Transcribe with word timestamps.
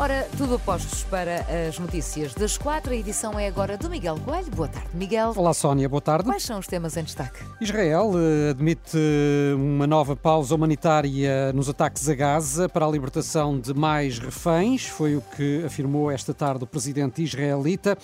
Ora, 0.00 0.26
tudo 0.38 0.58
postos 0.58 1.04
para 1.04 1.44
as 1.68 1.78
notícias 1.78 2.32
das 2.32 2.56
quatro. 2.56 2.90
A 2.90 2.96
edição 2.96 3.38
é 3.38 3.46
agora 3.46 3.76
do 3.76 3.90
Miguel 3.90 4.18
Coelho. 4.24 4.50
Boa 4.50 4.66
tarde, 4.66 4.88
Miguel. 4.94 5.34
Olá, 5.36 5.52
Sónia. 5.52 5.90
Boa 5.90 6.00
tarde. 6.00 6.24
Quais 6.24 6.42
são 6.42 6.58
os 6.58 6.66
temas 6.66 6.96
em 6.96 7.04
destaque? 7.04 7.40
Israel 7.60 8.12
eh, 8.16 8.48
admite 8.52 8.96
eh, 8.96 9.54
uma 9.54 9.86
nova 9.86 10.16
pausa 10.16 10.54
humanitária 10.54 11.52
nos 11.52 11.68
ataques 11.68 12.08
a 12.08 12.14
Gaza 12.14 12.66
para 12.66 12.86
a 12.86 12.90
libertação 12.90 13.60
de 13.60 13.74
mais 13.74 14.18
reféns. 14.18 14.86
Foi 14.86 15.16
o 15.16 15.20
que 15.36 15.64
afirmou 15.66 16.10
esta 16.10 16.32
tarde 16.32 16.64
o 16.64 16.66
presidente 16.66 17.22
israelita. 17.22 17.98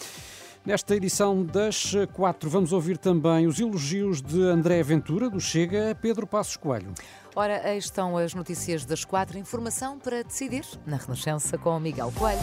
Nesta 0.66 0.94
edição 0.96 1.42
das 1.44 1.94
quatro, 2.12 2.50
vamos 2.50 2.72
ouvir 2.74 2.98
também 2.98 3.46
os 3.46 3.58
elogios 3.58 4.20
de 4.20 4.42
André 4.42 4.82
Ventura, 4.82 5.30
do 5.30 5.40
Chega, 5.40 5.92
a 5.92 5.94
Pedro 5.94 6.26
Passos 6.26 6.58
Coelho. 6.58 6.92
Ora, 7.38 7.60
aí 7.68 7.76
estão 7.76 8.16
as 8.16 8.32
notícias 8.32 8.86
das 8.86 9.04
quatro. 9.04 9.36
Informação 9.36 9.98
para 9.98 10.24
decidir 10.24 10.64
na 10.86 10.96
Renascença 10.96 11.58
com 11.58 11.76
o 11.76 11.78
Miguel 11.78 12.10
Coelho. 12.18 12.40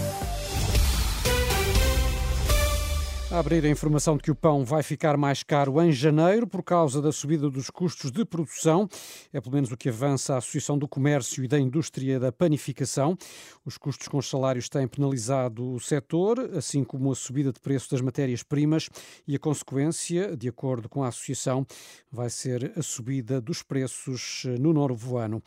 Abrir 3.33 3.65
a 3.65 3.69
informação 3.69 4.15
de 4.15 4.21
que 4.21 4.29
o 4.29 4.35
pão 4.35 4.63
vai 4.63 4.83
ficar 4.83 5.17
mais 5.17 5.41
caro 5.41 5.81
em 5.81 5.91
janeiro 5.91 6.45
por 6.45 6.61
causa 6.61 7.01
da 7.01 7.11
subida 7.11 7.49
dos 7.49 7.67
custos 7.71 8.11
de 8.11 8.23
produção. 8.23 8.87
É 9.33 9.41
pelo 9.41 9.55
menos 9.55 9.71
o 9.71 9.75
que 9.75 9.89
avança 9.89 10.35
a 10.35 10.37
Associação 10.37 10.77
do 10.77 10.87
Comércio 10.87 11.43
e 11.43 11.47
da 11.47 11.59
Indústria 11.59 12.19
da 12.19 12.31
Panificação. 12.31 13.17
Os 13.65 13.75
custos 13.75 14.07
com 14.07 14.19
os 14.19 14.29
salários 14.29 14.69
têm 14.69 14.87
penalizado 14.87 15.73
o 15.73 15.79
setor, 15.79 16.51
assim 16.55 16.83
como 16.83 17.11
a 17.11 17.15
subida 17.15 17.51
de 17.51 17.59
preço 17.59 17.89
das 17.89 18.01
matérias-primas 18.01 18.87
e 19.27 19.35
a 19.35 19.39
consequência, 19.39 20.37
de 20.37 20.47
acordo 20.47 20.87
com 20.87 21.03
a 21.03 21.07
Associação, 21.07 21.65
vai 22.11 22.29
ser 22.29 22.71
a 22.77 22.83
subida 22.83 23.41
dos 23.41 23.63
preços 23.63 24.43
no 24.59 24.71
novo 24.71 25.17
ano. 25.17 25.41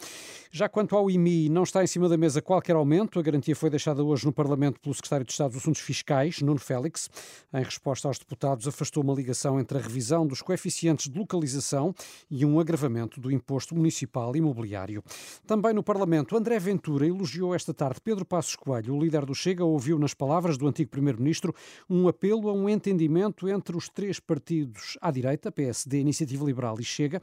Já 0.50 0.68
quanto 0.68 0.96
ao 0.96 1.08
IMI, 1.08 1.48
não 1.48 1.62
está 1.62 1.84
em 1.84 1.86
cima 1.86 2.08
da 2.08 2.16
mesa 2.16 2.42
qualquer 2.42 2.74
aumento. 2.74 3.20
A 3.20 3.22
garantia 3.22 3.54
foi 3.54 3.70
deixada 3.70 4.02
hoje 4.02 4.26
no 4.26 4.32
Parlamento 4.32 4.80
pelo 4.80 4.92
Secretário 4.92 5.24
de 5.24 5.30
Estado 5.30 5.52
dos 5.52 5.62
Assuntos 5.62 5.82
Fiscais, 5.82 6.42
Nuno 6.42 6.58
Félix, 6.58 7.08
em 7.54 7.75
resposta 7.76 8.08
aos 8.08 8.18
deputados, 8.18 8.66
afastou 8.66 9.02
uma 9.02 9.12
ligação 9.12 9.60
entre 9.60 9.76
a 9.76 9.80
revisão 9.80 10.26
dos 10.26 10.40
coeficientes 10.40 11.10
de 11.10 11.18
localização 11.18 11.94
e 12.30 12.44
um 12.44 12.58
agravamento 12.58 13.20
do 13.20 13.30
imposto 13.30 13.74
municipal 13.74 14.34
imobiliário. 14.34 15.04
Também 15.46 15.74
no 15.74 15.82
Parlamento, 15.82 16.36
André 16.36 16.58
Ventura 16.58 17.06
elogiou 17.06 17.54
esta 17.54 17.74
tarde 17.74 18.00
Pedro 18.00 18.24
Passos 18.24 18.56
Coelho. 18.56 18.94
O 18.94 19.00
líder 19.00 19.26
do 19.26 19.34
Chega 19.34 19.64
ouviu 19.64 19.98
nas 19.98 20.14
palavras 20.14 20.56
do 20.56 20.66
antigo 20.66 20.90
primeiro-ministro 20.90 21.54
um 21.88 22.08
apelo 22.08 22.48
a 22.48 22.52
um 22.52 22.68
entendimento 22.68 23.46
entre 23.48 23.76
os 23.76 23.88
três 23.88 24.18
partidos 24.18 24.96
à 25.02 25.10
direita, 25.10 25.52
PSD, 25.52 26.00
Iniciativa 26.00 26.44
Liberal 26.44 26.80
e 26.80 26.84
Chega, 26.84 27.20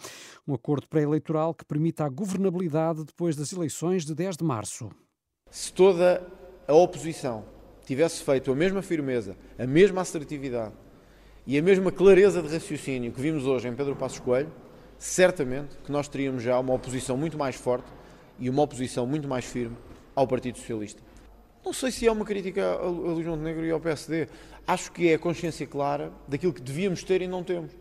um 0.47 0.53
acordo 0.53 0.87
pré-eleitoral 0.87 1.53
que 1.55 1.65
permita 1.65 2.05
a 2.05 2.09
governabilidade 2.09 3.03
depois 3.03 3.35
das 3.35 3.51
eleições 3.51 4.05
de 4.05 4.13
10 4.13 4.37
de 4.37 4.43
março. 4.43 4.91
Se 5.49 5.73
toda 5.73 6.25
a 6.67 6.73
oposição 6.73 7.43
tivesse 7.85 8.23
feito 8.23 8.51
a 8.51 8.55
mesma 8.55 8.81
firmeza, 8.81 9.35
a 9.57 9.67
mesma 9.67 10.01
assertividade 10.01 10.73
e 11.45 11.57
a 11.57 11.61
mesma 11.61 11.91
clareza 11.91 12.41
de 12.41 12.47
raciocínio 12.47 13.11
que 13.11 13.19
vimos 13.19 13.45
hoje 13.45 13.67
em 13.67 13.73
Pedro 13.73 13.95
Passos 13.95 14.19
Coelho, 14.19 14.51
certamente 14.97 15.77
que 15.83 15.91
nós 15.91 16.07
teríamos 16.07 16.41
já 16.41 16.57
uma 16.59 16.73
oposição 16.73 17.17
muito 17.17 17.37
mais 17.37 17.55
forte 17.55 17.91
e 18.39 18.49
uma 18.49 18.61
oposição 18.61 19.05
muito 19.05 19.27
mais 19.27 19.45
firme 19.45 19.75
ao 20.15 20.27
Partido 20.27 20.57
Socialista. 20.57 21.01
Não 21.65 21.73
sei 21.73 21.91
se 21.91 22.07
é 22.07 22.11
uma 22.11 22.25
crítica 22.25 22.73
a 22.73 22.87
Luís 22.87 23.25
Montenegro 23.25 23.65
e 23.65 23.71
ao 23.71 23.79
PSD. 23.79 24.27
Acho 24.67 24.91
que 24.91 25.09
é 25.09 25.13
a 25.15 25.19
consciência 25.19 25.65
clara 25.65 26.11
daquilo 26.27 26.53
que 26.53 26.61
devíamos 26.61 27.03
ter 27.03 27.21
e 27.21 27.27
não 27.27 27.43
temos. 27.43 27.71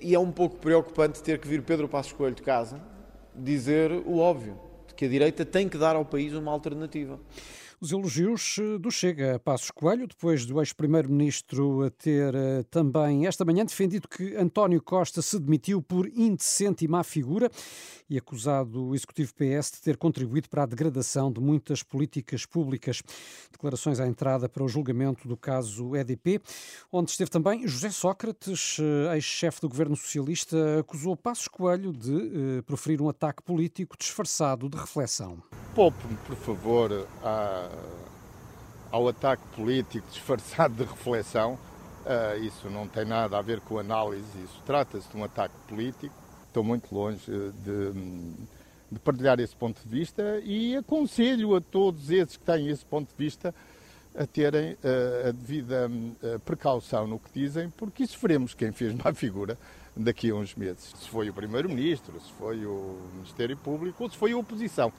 E 0.00 0.14
é 0.14 0.18
um 0.18 0.32
pouco 0.32 0.56
preocupante 0.56 1.22
ter 1.22 1.38
que 1.38 1.46
vir 1.46 1.62
Pedro 1.62 1.86
Passos 1.88 2.12
Coelho 2.12 2.34
de 2.34 2.42
casa 2.42 2.80
dizer 3.34 3.92
o 3.92 4.18
óbvio, 4.18 4.58
de 4.88 4.94
que 4.94 5.04
a 5.04 5.08
direita 5.08 5.44
tem 5.44 5.68
que 5.68 5.76
dar 5.76 5.94
ao 5.94 6.04
país 6.04 6.32
uma 6.32 6.50
alternativa 6.50 7.20
os 7.80 7.92
elogios 7.92 8.56
eh, 8.58 8.78
do 8.78 8.90
Chega. 8.90 9.38
Passos 9.38 9.70
Coelho, 9.70 10.06
depois 10.06 10.46
do 10.46 10.60
ex-primeiro-ministro 10.60 11.90
ter 11.90 12.34
eh, 12.34 12.62
também 12.70 13.26
esta 13.26 13.44
manhã 13.44 13.64
defendido 13.64 14.08
que 14.08 14.34
António 14.36 14.82
Costa 14.82 15.20
se 15.20 15.38
demitiu 15.38 15.82
por 15.82 16.06
indecente 16.08 16.84
e 16.84 16.88
má 16.88 17.04
figura 17.04 17.50
e 18.08 18.16
acusado 18.16 18.86
o 18.86 18.94
executivo 18.94 19.34
PS 19.34 19.72
de 19.72 19.82
ter 19.82 19.96
contribuído 19.96 20.48
para 20.48 20.62
a 20.62 20.66
degradação 20.66 21.30
de 21.30 21.40
muitas 21.40 21.82
políticas 21.82 22.46
públicas. 22.46 23.02
Declarações 23.52 24.00
à 24.00 24.06
entrada 24.06 24.48
para 24.48 24.62
o 24.62 24.68
julgamento 24.68 25.28
do 25.28 25.36
caso 25.36 25.94
EDP, 25.96 26.40
onde 26.90 27.10
esteve 27.10 27.30
também 27.30 27.66
José 27.66 27.90
Sócrates, 27.90 28.78
eh, 28.80 29.16
ex-chefe 29.16 29.60
do 29.60 29.68
governo 29.68 29.96
socialista, 29.96 30.80
acusou 30.80 31.16
Passos 31.16 31.48
Coelho 31.48 31.92
de 31.92 32.62
proferir 32.66 33.02
um 33.02 33.08
ataque 33.08 33.42
político 33.42 33.96
disfarçado 33.98 34.68
de 34.68 34.76
reflexão. 34.76 35.42
Poupe-me, 35.74 36.16
por 36.26 36.36
favor, 36.36 37.06
a, 37.22 37.65
ao 38.90 39.08
ataque 39.08 39.42
político 39.54 40.06
disfarçado 40.10 40.74
de 40.74 40.84
reflexão. 40.84 41.58
Uh, 42.04 42.44
isso 42.44 42.70
não 42.70 42.86
tem 42.86 43.04
nada 43.04 43.36
a 43.36 43.42
ver 43.42 43.60
com 43.60 43.78
análise, 43.78 44.38
isso 44.44 44.62
trata-se 44.64 45.08
de 45.08 45.16
um 45.16 45.24
ataque 45.24 45.54
político. 45.68 46.14
Estou 46.46 46.62
muito 46.62 46.94
longe 46.94 47.20
de, 47.26 47.92
de 48.90 48.98
partilhar 49.00 49.38
esse 49.40 49.54
ponto 49.54 49.80
de 49.82 49.88
vista 49.88 50.40
e 50.44 50.76
aconselho 50.76 51.56
a 51.56 51.60
todos 51.60 52.10
esses 52.10 52.36
que 52.36 52.44
têm 52.44 52.68
esse 52.68 52.84
ponto 52.84 53.08
de 53.08 53.14
vista 53.16 53.54
a 54.16 54.26
terem 54.26 54.72
uh, 54.72 55.28
a 55.28 55.30
devida 55.30 55.88
uh, 55.88 56.40
precaução 56.40 57.06
no 57.06 57.18
que 57.18 57.30
dizem, 57.32 57.70
porque 57.70 58.04
isso 58.04 58.18
veremos 58.20 58.54
quem 58.54 58.72
fez 58.72 58.94
má 58.94 59.12
figura 59.12 59.58
daqui 59.96 60.30
a 60.30 60.34
uns 60.34 60.54
meses. 60.54 60.92
Se 60.98 61.08
foi 61.08 61.30
o 61.30 61.32
Primeiro-Ministro, 61.32 62.20
se 62.20 62.32
foi 62.32 62.64
o 62.66 62.98
Ministério 63.14 63.56
Público 63.56 64.04
ou 64.04 64.10
se 64.10 64.16
foi 64.16 64.32
a 64.32 64.36
oposição. 64.36 64.92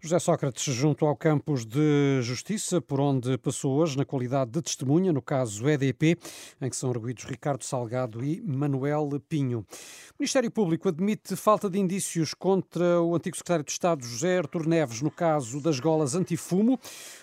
José 0.00 0.18
Sócrates, 0.20 0.72
junto 0.72 1.04
ao 1.04 1.16
campus 1.16 1.64
de 1.64 2.20
Justiça, 2.22 2.80
por 2.80 3.00
onde 3.00 3.36
passou 3.38 3.76
hoje 3.76 3.96
na 3.96 4.04
qualidade 4.04 4.52
de 4.52 4.62
testemunha, 4.62 5.12
no 5.12 5.20
caso 5.20 5.68
EDP, 5.68 6.16
em 6.60 6.70
que 6.70 6.76
são 6.76 6.90
arguídos 6.90 7.24
Ricardo 7.24 7.64
Salgado 7.64 8.24
e 8.24 8.40
Manuel 8.42 9.08
Pinho. 9.28 9.60
O 9.60 10.14
Ministério 10.20 10.50
Público 10.50 10.88
admite 10.88 11.34
falta 11.34 11.68
de 11.68 11.80
indícios 11.80 12.34
contra 12.34 13.00
o 13.02 13.16
antigo 13.16 13.36
secretário 13.36 13.64
de 13.64 13.72
Estado 13.72 14.04
José 14.04 14.38
Artur 14.38 14.68
Neves 14.68 15.02
no 15.02 15.10
caso 15.10 15.60
das 15.60 15.80
golas 15.80 16.14
antifumo. 16.14 16.78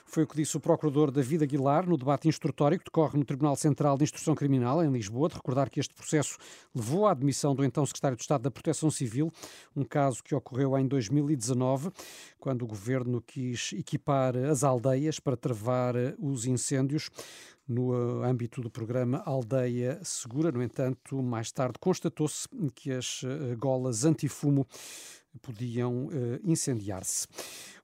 Foi 0.05 0.23
o 0.23 0.27
que 0.27 0.35
disse 0.35 0.57
o 0.57 0.59
procurador 0.59 1.09
David 1.09 1.32
Aguilar 1.41 1.87
no 1.87 1.97
debate 1.97 2.27
instrutório 2.27 2.77
que 2.77 2.85
decorre 2.85 3.17
no 3.17 3.23
Tribunal 3.23 3.55
Central 3.55 3.97
de 3.97 4.03
Instrução 4.03 4.35
Criminal, 4.35 4.83
em 4.83 4.91
Lisboa. 4.91 5.29
De 5.29 5.35
recordar 5.35 5.69
que 5.69 5.79
este 5.79 5.93
processo 5.93 6.37
levou 6.75 7.07
à 7.07 7.11
admissão 7.11 7.55
do 7.55 7.63
então 7.63 7.85
secretário 7.85 8.17
de 8.17 8.23
Estado 8.23 8.41
da 8.41 8.51
Proteção 8.51 8.91
Civil, 8.91 9.31
um 9.75 9.83
caso 9.83 10.23
que 10.23 10.35
ocorreu 10.35 10.77
em 10.77 10.85
2019, 10.85 11.89
quando 12.39 12.63
o 12.63 12.67
governo 12.67 13.21
quis 13.21 13.71
equipar 13.73 14.35
as 14.35 14.63
aldeias 14.63 15.19
para 15.19 15.37
travar 15.37 15.95
os 16.19 16.45
incêndios 16.45 17.09
no 17.67 18.23
âmbito 18.23 18.61
do 18.61 18.69
programa 18.69 19.21
Aldeia 19.25 19.99
Segura. 20.03 20.51
No 20.51 20.61
entanto, 20.61 21.21
mais 21.21 21.51
tarde 21.51 21.75
constatou-se 21.79 22.47
que 22.75 22.91
as 22.91 23.21
eh, 23.23 23.55
golas 23.55 24.05
antifumo 24.05 24.67
podiam 25.41 26.09
eh, 26.11 26.39
incendiar-se. 26.43 27.27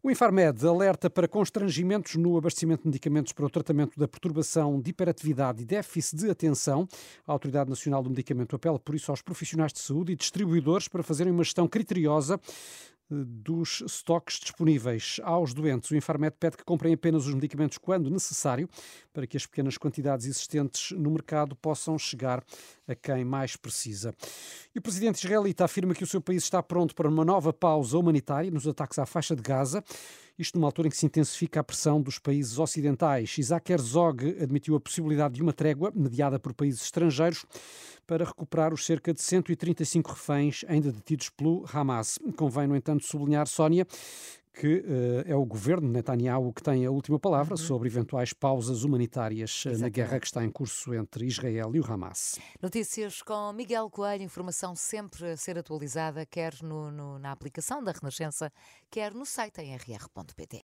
O 0.03 0.09
Infarmed 0.11 0.65
alerta 0.65 1.09
para 1.09 1.27
constrangimentos 1.27 2.15
no 2.15 2.37
abastecimento 2.37 2.83
de 2.83 2.89
medicamentos 2.89 3.33
para 3.33 3.45
o 3.45 3.49
tratamento 3.49 3.99
da 3.99 4.07
perturbação 4.07 4.79
de 4.79 4.91
hiperatividade 4.91 5.63
e 5.63 5.65
déficit 5.65 6.17
de 6.17 6.29
atenção. 6.29 6.87
A 7.27 7.31
Autoridade 7.31 7.69
Nacional 7.69 8.03
do 8.03 8.09
Medicamento 8.09 8.55
apela 8.55 8.79
por 8.79 8.95
isso 8.95 9.11
aos 9.11 9.21
profissionais 9.21 9.73
de 9.73 9.79
saúde 9.79 10.13
e 10.13 10.15
distribuidores 10.15 10.87
para 10.87 11.03
fazerem 11.03 11.33
uma 11.33 11.43
gestão 11.43 11.67
criteriosa 11.67 12.39
dos 13.09 13.81
estoques 13.81 14.39
disponíveis 14.39 15.19
aos 15.23 15.53
doentes. 15.53 15.89
O 15.89 15.95
Infarmed 15.95 16.35
pede 16.39 16.57
que 16.57 16.63
comprem 16.63 16.93
apenas 16.93 17.25
os 17.25 17.33
medicamentos 17.33 17.77
quando 17.77 18.09
necessário, 18.09 18.69
para 19.11 19.25
que 19.25 19.35
as 19.35 19.45
pequenas 19.45 19.77
quantidades 19.77 20.25
existentes 20.25 20.91
no 20.91 21.11
mercado 21.11 21.55
possam 21.55 21.97
chegar 21.97 22.43
a 22.87 22.95
quem 22.95 23.25
mais 23.25 23.55
precisa. 23.55 24.13
E 24.73 24.79
o 24.79 24.81
presidente 24.81 25.23
israelita 25.23 25.65
afirma 25.65 25.93
que 25.93 26.03
o 26.03 26.07
seu 26.07 26.21
país 26.21 26.43
está 26.43 26.61
pronto 26.61 26.93
para 26.93 27.09
uma 27.09 27.25
nova 27.25 27.51
pausa 27.51 27.97
humanitária 27.97 28.51
nos 28.51 28.67
ataques 28.67 28.99
à 28.99 29.05
faixa 29.05 29.35
de 29.35 29.41
Gaza. 29.41 29.83
Isto 30.39 30.57
numa 30.57 30.69
altura 30.69 30.87
em 30.87 30.91
que 30.91 30.95
se 30.95 31.05
intensifica 31.05 31.59
a 31.59 31.63
pressão 31.65 32.01
dos 32.01 32.17
países 32.17 32.57
ocidentais. 32.57 33.37
Isaac 33.37 33.73
Herzog 33.73 34.41
admitiu 34.41 34.73
a 34.77 34.79
possibilidade 34.79 35.33
de 35.33 35.41
uma 35.41 35.51
trégua, 35.51 35.91
mediada 35.93 36.39
por 36.39 36.53
países 36.53 36.81
estrangeiros, 36.81 37.45
para 38.07 38.23
recuperar 38.23 38.73
os 38.73 38.85
cerca 38.85 39.13
de 39.13 39.21
135 39.21 40.11
reféns 40.11 40.63
ainda 40.69 40.93
detidos 40.93 41.29
pelo 41.29 41.65
Hamas. 41.73 42.17
Convém, 42.37 42.67
no 42.67 42.75
entanto, 42.77 43.03
sublinhar, 43.03 43.47
Sónia, 43.47 43.85
que 44.53 44.77
uh, 44.77 45.23
é 45.25 45.35
o 45.35 45.45
governo 45.45 45.89
Netanyahu 45.89 46.51
que 46.53 46.63
tem 46.63 46.85
a 46.85 46.91
última 46.91 47.19
palavra 47.19 47.53
uhum. 47.53 47.57
sobre 47.57 47.87
eventuais 47.87 48.33
pausas 48.33 48.83
humanitárias 48.83 49.51
Exatamente. 49.51 49.81
na 49.81 49.89
guerra 49.89 50.19
que 50.19 50.25
está 50.25 50.43
em 50.43 50.49
curso 50.49 50.93
entre 50.93 51.25
Israel 51.25 51.75
e 51.75 51.79
o 51.79 51.85
Hamas. 51.85 52.39
Notícias 52.61 53.21
com 53.21 53.53
Miguel 53.53 53.89
Coelho, 53.89 54.23
informação 54.23 54.75
sempre 54.75 55.31
a 55.31 55.37
ser 55.37 55.57
atualizada, 55.57 56.25
quer 56.25 56.53
no, 56.61 56.91
no, 56.91 57.19
na 57.19 57.31
aplicação 57.31 57.83
da 57.83 57.91
Renascença, 57.91 58.51
quer 58.89 59.13
no 59.13 59.25
site 59.25 59.61
em 59.61 59.75
rr.pt. 59.75 60.57